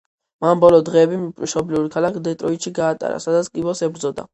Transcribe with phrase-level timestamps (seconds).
[0.45, 4.29] მან ბოლო დღეები მშობლიურ ქალაქ დეტროიტში გაატარა, სადაც კიბოს ებრძოდა.